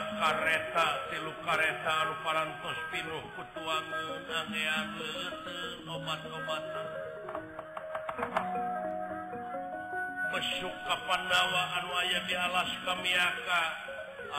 [0.00, 3.76] karreta tilukukareta lupannto biru ketua
[10.32, 11.84] pesyuuka pandawa an
[12.24, 13.62] dilas kamiaka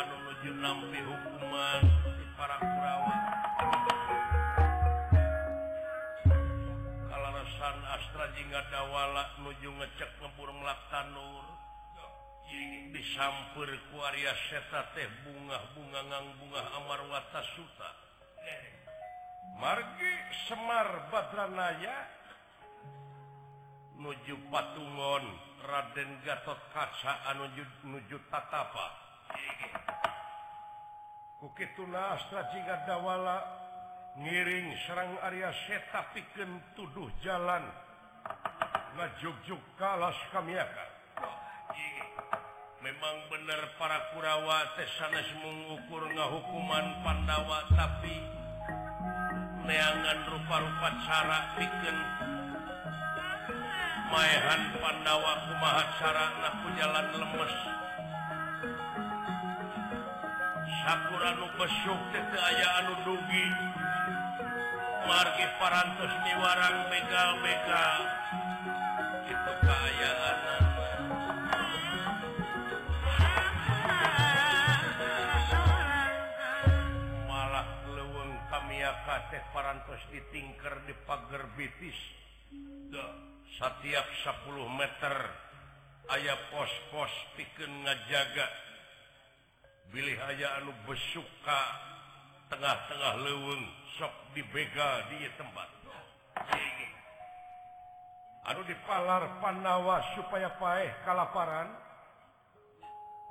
[0.02, 1.82] anu nuju na hukuman
[2.18, 3.22] di para kuwan
[7.14, 11.53] kalausan Astra Jingga adawala luju ngecek memburung lakssan nurung
[12.94, 17.90] disampur kuaria seta teh bunga bungaangan bunga Amar wattasta
[19.62, 20.14] Margi
[20.50, 21.98] Semar baterranaya
[23.98, 25.26] nujuk batungon
[25.64, 26.44] Raden Gat
[26.76, 28.62] kacaanjud nujudtata
[31.42, 33.38] begitu nastra jikawala
[34.22, 37.64] ngiring Serang ya seta piken tuduh jalan
[39.00, 40.90] nagju kalas kami akan
[42.84, 48.12] memang bener para Kurawatesanas mengukur hukuman Pandawa tapi
[49.64, 51.98] neangan rupa-rupa cara piken
[54.14, 57.56] mayhan pandawa pemacara laku jalan lemes
[60.84, 62.88] sakn lubesayaan
[65.04, 67.86] Margi para di warang megalmega
[69.24, 70.53] dipekayaanu
[79.30, 81.94] teh paras ditingker di pagar bitis
[83.54, 84.06] setiap
[84.50, 85.16] 10 meter
[86.10, 88.48] ayaah pos-post diken ngajaga
[89.94, 91.62] pilihaya anu besuka
[92.50, 93.62] tengah-tengah leun
[94.02, 95.70] sok dibega di tempat
[98.44, 100.76] Aduh di Palar Pannawas supaya pa
[101.08, 101.72] kalaparan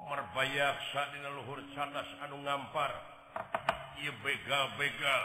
[0.09, 5.25] merbayar saat ini leluhur sanas anu gamparia begabegal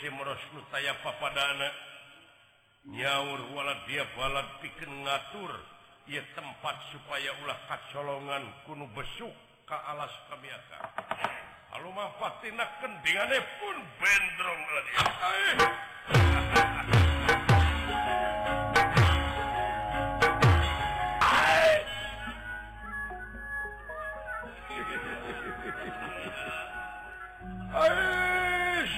[0.00, 1.68] simrosnu saya papa dana
[2.84, 5.56] nyaurwala dia bala bikin ngatur
[6.04, 9.32] ia tempat supaya ulah kecolongan kuno besuk
[9.64, 14.62] ke alas kamitalumah Fatina Kendingane pun bendrong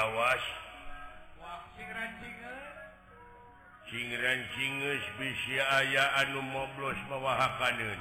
[0.00, 2.08] awascingran
[5.20, 7.98] bisaya anlum moblos pewahpanan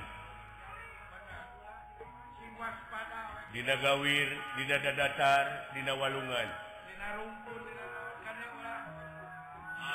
[3.52, 4.96] dinagawir di-dar
[5.76, 6.48] dinawalungan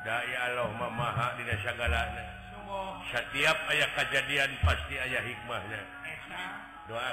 [0.00, 2.24] Daya Allah memahha diyagalanya
[3.12, 5.80] setiap ayaah kejadian pasti ayaah hikmahnya
[6.88, 7.08] doa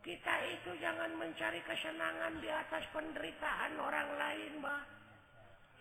[0.00, 4.82] kita itu jangan mencari kesenangan di atas penderitaan orang lainbak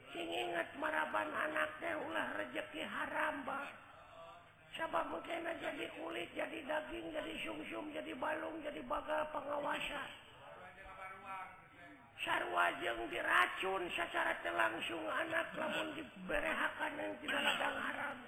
[0.09, 3.45] Jingatmaraaban anakaknyalah rezeki haram
[4.75, 10.09] Sa mungkin jadi kulit jadi daging daris jadi balung jadi baga pengawasan
[12.19, 18.27] Sarrwajeng diracun secara terlangsung anak namun diberhakan yang tidakgang haramnya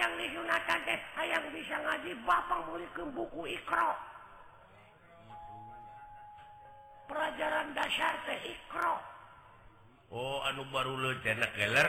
[0.00, 0.78] yang digunakan
[1.20, 3.66] yang bisa ngaji bapak murimku Iq
[7.04, 8.94] perjaran Dasyaro
[10.10, 11.88] Oh Anu baru daneller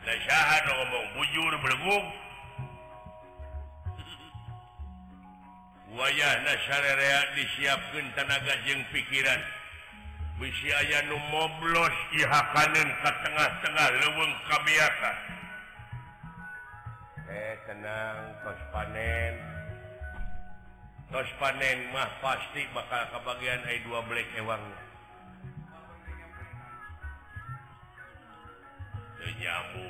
[0.00, 1.52] ngomong bujur
[7.36, 9.40] disiapkan tenaga je pikiran
[10.40, 10.56] wis
[11.08, 13.88] nummobloshakanan ke tengah-tengah
[14.48, 15.16] kabiakan
[17.30, 19.34] eh tenang kos panen
[21.12, 24.64] panen mah pasti maka keba hewang
[29.20, 29.89] seja aku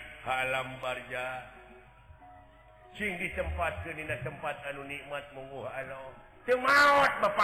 [0.21, 1.01] halam bar
[2.93, 5.41] sing di tempat ke tempat anu nikmat mu
[6.61, 7.41] maut bak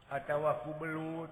[0.06, 1.32] atau waktu belutut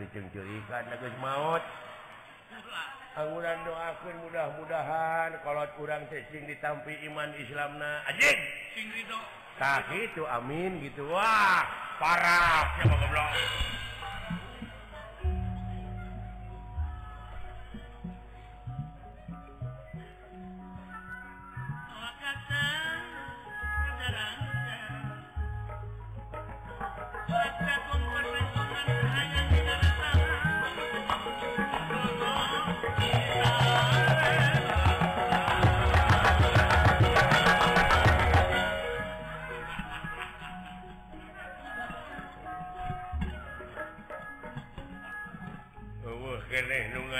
[0.00, 0.88] dicengikan
[1.22, 8.20] mautangguran doa pun mudah-mudahan kalau kurang seing diampmpi iman Islam na aj
[9.92, 11.08] gitu amin gitu
[11.96, 13.32] parahblok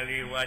[0.01, 0.41] wa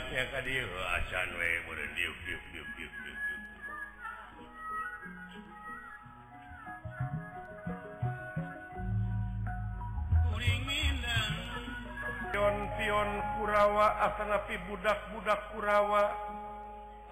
[12.34, 16.06] don Tion Kurawa akanpi budak-budak Kurawa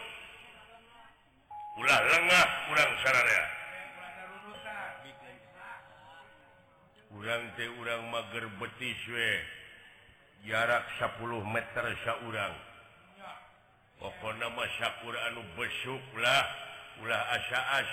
[1.76, 3.02] pulah lengah kurangs
[7.10, 9.28] kurang urang mager betiswe
[10.48, 12.56] jarak 10 meteryarang
[14.00, 16.46] op namaya Quranu besuklah
[17.04, 17.92] ulah asya-as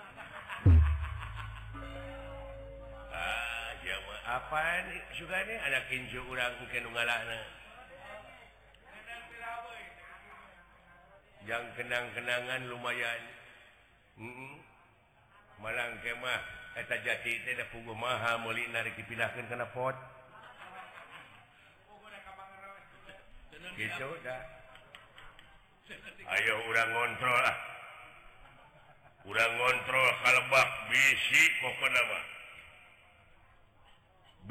[5.11, 5.35] juga
[11.41, 13.21] yang kenang-kenangan lumayan
[15.59, 16.41] Malang kemah
[16.87, 17.51] jaditi
[17.91, 18.13] ma
[18.95, 19.95] dipilahkanpot
[26.31, 27.47] Ayo u ngontrol
[29.21, 30.13] kurangontrol ah.
[30.25, 31.93] kalaubab bisi kokman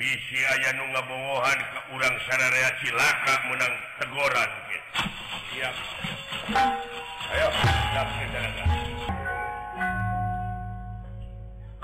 [0.00, 4.50] gahan ke udang sanacilka menang tegoran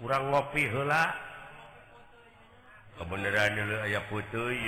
[0.00, 1.02] kurang ngopila
[2.96, 4.58] kebenaran dulu ayah putri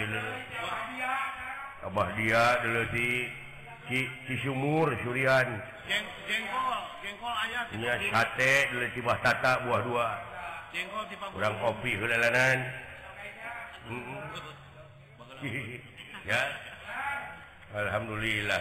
[1.79, 5.47] Abah dia dulu di sumur Surrian
[9.23, 9.81] tata buah
[11.33, 12.21] kurang ngopian
[17.69, 18.61] Alhamdulillah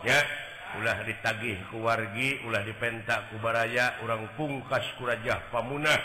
[0.06, 5.96] ya kita U ditagih kewargi ulah dipentak kubaraya orang pungkas kuraja Pamunah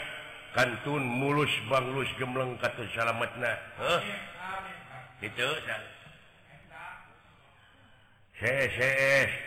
[0.55, 3.57] kantun mulus banglus Gelengkapsalamat nah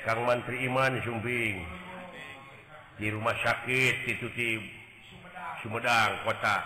[0.05, 1.57] Kang manteri Iman Suping
[3.01, 4.61] di rumah sakit dituti
[5.65, 6.61] Sumedang kota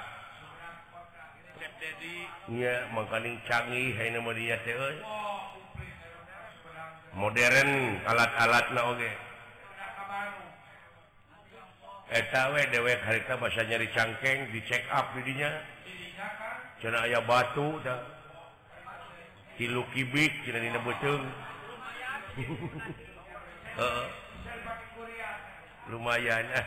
[2.51, 4.59] Iya makaning canggi Hai Maria
[7.15, 8.87] modern alat-alatlah
[12.71, 15.51] dewet hari bahasa nyari cangkeng dicek up jadinya
[16.83, 17.79] cara aya batu
[25.91, 26.67] lumayan eh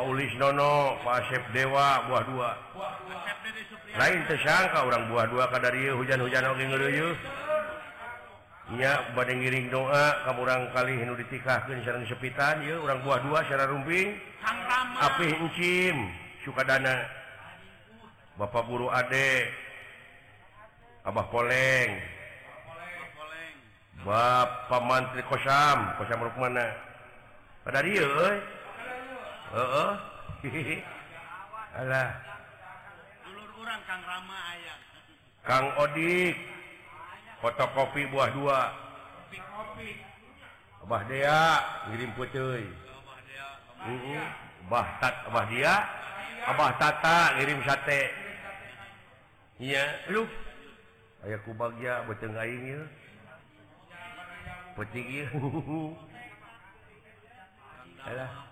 [0.00, 1.04] ulis Nonoep
[1.52, 2.50] dewa buah dua
[3.92, 6.44] lain tersangka orang buah dua dari hujan-hujan
[9.12, 11.28] badgiring doa kamu orang kali Hindu di
[12.08, 14.16] sepitan orang buah dua secara ruming
[15.04, 15.92] apici
[16.40, 16.88] suka dan
[18.32, 19.44] Bapak bu ade
[21.04, 22.00] Abah koleg
[24.00, 26.72] Bapak mantri kosam koruk mana
[27.60, 27.84] pada
[29.52, 30.00] ur
[33.72, 33.96] Ka
[35.44, 36.32] Kang Odik
[37.44, 41.20] foto kopi buah duaahde
[41.92, 42.40] ngirim peci
[44.72, 45.74] Batatiya
[46.48, 48.08] Abahtata ngirim sate
[49.60, 49.84] Iya
[50.16, 50.24] lu
[51.28, 52.88] aya kubagiaenga
[54.80, 55.02] peci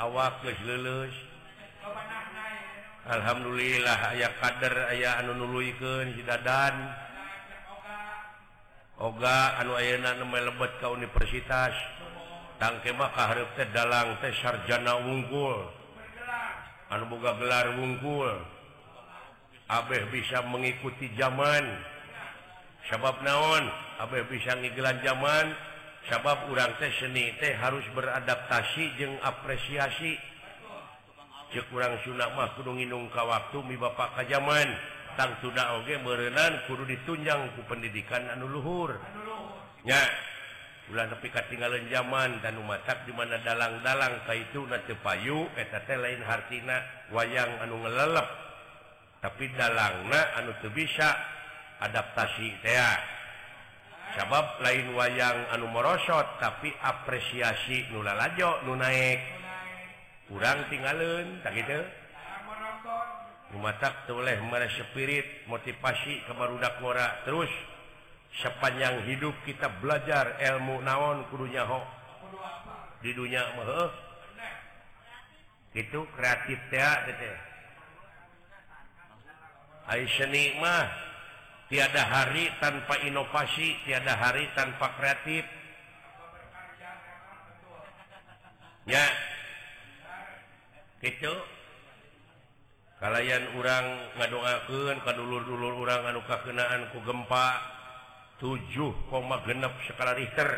[0.00, 0.58] Awaklus
[3.10, 6.74] Alhamdulillah ayah kader aya anu nuului keidadan
[9.00, 9.80] Oga anu a
[10.42, 11.72] lebet ka universitas
[12.60, 13.14] tangke bak
[13.54, 15.70] tedalangtes sarjana wunggul
[16.90, 18.34] Anu buka gelar wunggul
[19.70, 21.64] Abeh bisa mengikuti zaman
[22.90, 23.70] sabab naon
[24.02, 25.54] apaeh bisa ngikilan zaman?
[26.08, 30.12] sabab kurangrang teh seni teh harus beradaptasi je apresiasi
[31.68, 34.68] kurangrang sunmahungingka waktu mi Bapak ka zaman
[35.18, 40.00] ta sudah Oge merenan guru ditunjangku pendidikan anu Luhurnya
[40.90, 44.64] bulan tapitinggalan zaman dan mata dimana dalam-dalang Ka itu
[45.04, 45.46] payyu
[45.86, 46.78] lain Hartina
[47.14, 48.26] wayang anungeelalak
[49.22, 51.12] tapi dalamnya Anu tuh bisa
[51.84, 52.66] adaptasi T
[54.16, 59.22] sabab lain wayang anu morrosot tapi apresiasi nulalajo lunaik
[60.26, 61.38] kurang tinggalin
[64.10, 67.50] oleh spirit motivasi kebardak mura terus
[68.42, 71.78] sepanjang hidup kita belajar ilmu naon gurunyaho
[73.02, 73.46] di dunia
[75.70, 76.94] itu kreatif tea
[79.90, 80.86] Hai senikmah
[81.70, 85.46] ti ada hari tanpa inovasi tiada hari tanpa kreatif
[88.90, 89.06] ya
[92.98, 93.70] kalian udo
[95.06, 97.46] kaul-dulur orangangan kekenaanku gempa
[98.42, 100.50] 7,a genpkala Richter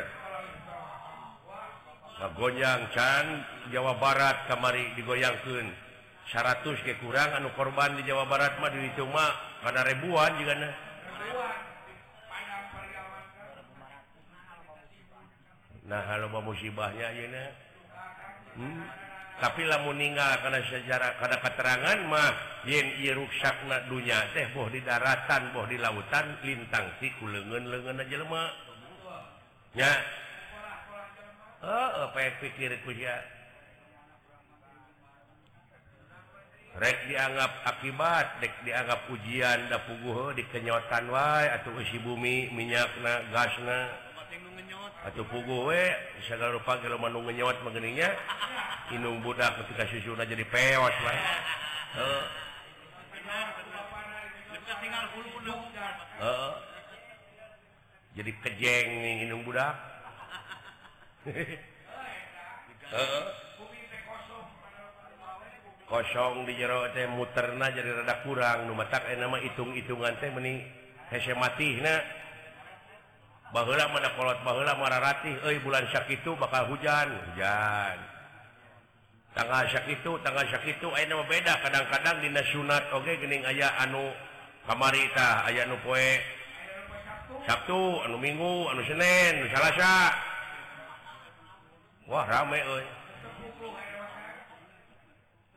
[2.41, 3.27] gonya Can
[3.69, 9.29] Jawa Barat kamari digoyang Ku 100 kekurang anu korban di Jawa Barat Madi di cuma
[9.61, 10.73] karena ribuan juga nih
[15.83, 17.09] nah Hal musibahnya
[18.57, 18.81] hmm?
[19.45, 22.33] tapilah meninggal karena sejarah pada paterangan mah
[22.65, 28.09] Yin Iruk Syna dunya tehh boh di daratan boh di lautan Lintang siku legen lengan
[28.09, 28.45] jelma
[29.77, 29.91] ya
[31.61, 32.21] apa
[32.57, 33.19] kiriku ya
[36.79, 43.21] rek dianggap akibat dek dianggap ujian dapugu di kenyawatan wa atau ib bumi minyak na
[43.29, 43.93] gasna
[45.03, 45.29] ataut
[48.93, 50.45] hidung budak ketika susu jadi
[58.13, 58.89] jadi kejeng
[59.21, 59.77] hidung budak
[65.93, 66.89] kosong di jero
[67.21, 70.65] muter jadi renda kurang eh, nama itung-itungan maih
[75.61, 77.97] bulan Sy itu bakal hujan hujan
[79.37, 80.89] tanggal Sy itu tanggal Sy itu
[81.29, 84.17] beda kadang-kadang di nasunat Oke Genning ayah anu
[84.65, 85.13] kamari
[85.53, 85.69] ayae
[87.45, 90.33] Sabtu anu minggu anu Senin salah
[92.09, 92.61] Wah rame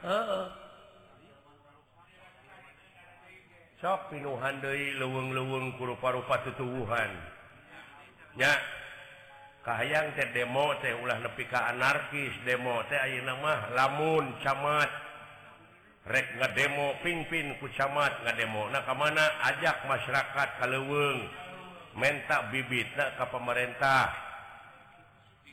[0.00, 0.48] Hai
[3.84, 8.52] sok minuuhan dewi luweng-luweng kurupa-rupa tuuhannya
[9.60, 12.96] kaang teh demo teh ulah lebih ka anarkis demo teh
[13.28, 21.28] namah lamun camaatrek nga demomopingpin kucaat demo na ka mana ajak masyarakat ka leweng
[21.92, 24.29] mentak bibit na ka pemerintah.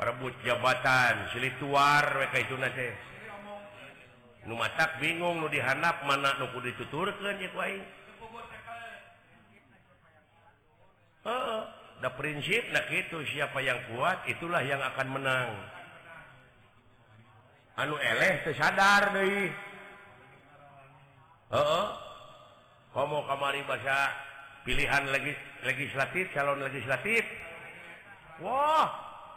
[0.00, 2.56] rebut jabatan si Tuar mereka itu
[4.80, 6.32] tak bingung dihanap mana
[6.64, 7.12] ditutur
[12.16, 15.48] prinsip itu Siapa yang kuat itulah yang akan menang
[17.76, 17.96] anu
[18.56, 18.80] sad
[22.96, 23.62] kamali
[24.64, 25.02] pilihan
[25.62, 27.24] legislatif calon legislatif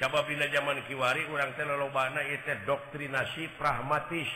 [0.00, 1.36] zaman Kiwari u
[2.64, 4.30] doktrinasi pramatis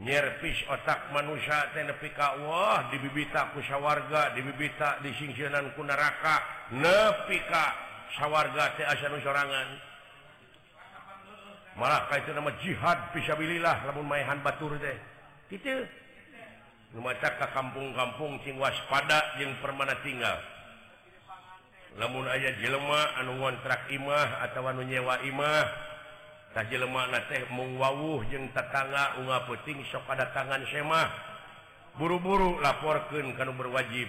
[0.00, 1.68] nyeerpis otak manusia
[2.96, 6.36] dibibitapusyawarga dibibita diankuneraka
[6.72, 8.64] neyawarga
[11.76, 15.84] malahkah itu namanya jihad bisaabilillahbun mayhan Batur dehacak
[17.52, 19.04] kampung-kampung singwaspa
[19.36, 20.59] yang permanatinga
[21.98, 25.66] namun aya jelemah anwan traqimah ataunyewa Imah
[26.54, 26.86] takle
[27.30, 28.62] tehuh jenta
[29.48, 31.08] puting so pada tangan semah
[31.98, 34.06] buru-buru laporkan kalau berwajib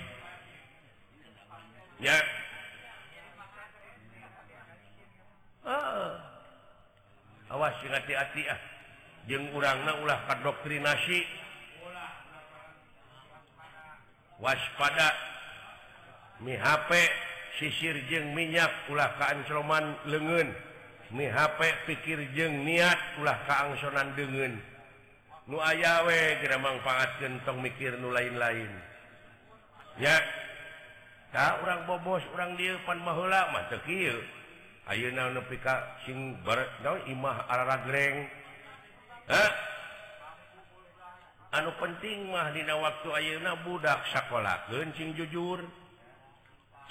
[7.51, 8.59] awas hati-hati ah.
[9.29, 11.19] jeng urangna ulahdoktrinasi
[14.41, 15.09] waspada
[16.41, 16.89] mi HP
[17.59, 20.19] Sisir jeng minyak pula kaanman le
[21.11, 21.59] ni HP
[21.91, 24.55] pikir jeng niat pula kaangsonan degen
[25.59, 28.71] ayawe geraangfaat gentong mikirmu lain-lain
[31.35, 32.55] orang bobospan
[41.51, 45.59] Anu penting mahdina waktu auna budak sekolah kencing jujur,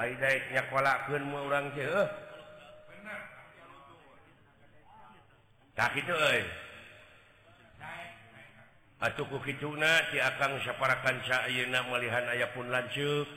[0.00, 2.08] Hai faidanya wakumulang jauh
[5.76, 6.16] tak itu
[9.04, 13.28] atku fituna dia akanparakan syairna melihat aya pun lanjut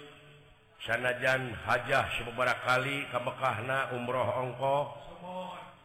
[0.88, 4.78] sanajan hajah sebarakali kabekahna umroh-ongko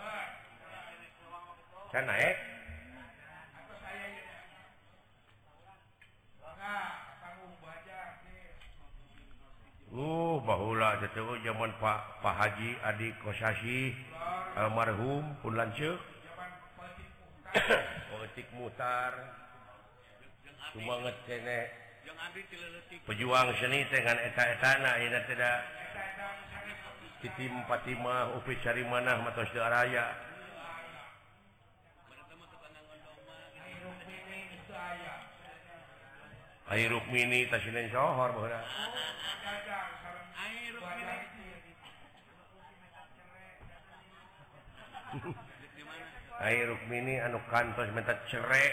[0.00, 2.30] punya Hai sana naca
[9.90, 13.90] uh bahlahtegu zaman Pak Pak Haji Adi Kosashi
[14.54, 15.74] almarhum punlan
[18.06, 19.34] politik mutar
[20.70, 21.66] cumangecenek
[23.10, 24.94] pejuang seni dengan etak-ekana
[25.26, 25.58] tidak
[27.28, 30.08] tim Fatimah Upis carimantos Jaraya
[36.70, 37.58] airminihor
[46.40, 48.72] air rumini anu kantos mentalode cerrek